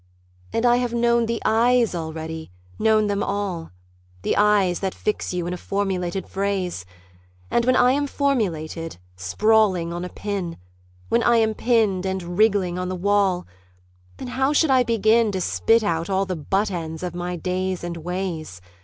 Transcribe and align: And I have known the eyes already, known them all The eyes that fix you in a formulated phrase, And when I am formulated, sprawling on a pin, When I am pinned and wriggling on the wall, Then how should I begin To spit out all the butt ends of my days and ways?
And 0.51 0.65
I 0.65 0.77
have 0.77 0.95
known 0.95 1.27
the 1.27 1.39
eyes 1.45 1.93
already, 1.93 2.49
known 2.79 3.05
them 3.05 3.21
all 3.21 3.69
The 4.23 4.35
eyes 4.35 4.79
that 4.79 4.95
fix 4.95 5.31
you 5.31 5.45
in 5.45 5.53
a 5.53 5.57
formulated 5.57 6.27
phrase, 6.27 6.85
And 7.51 7.65
when 7.65 7.75
I 7.75 7.91
am 7.91 8.07
formulated, 8.07 8.97
sprawling 9.15 9.93
on 9.93 10.03
a 10.03 10.09
pin, 10.09 10.57
When 11.09 11.21
I 11.21 11.35
am 11.37 11.53
pinned 11.53 12.07
and 12.07 12.35
wriggling 12.39 12.79
on 12.79 12.89
the 12.89 12.95
wall, 12.95 13.45
Then 14.17 14.29
how 14.29 14.53
should 14.53 14.71
I 14.71 14.81
begin 14.81 15.31
To 15.33 15.39
spit 15.39 15.83
out 15.83 16.09
all 16.09 16.25
the 16.25 16.35
butt 16.35 16.71
ends 16.71 17.03
of 17.03 17.13
my 17.13 17.35
days 17.35 17.83
and 17.83 17.97
ways? 17.97 18.59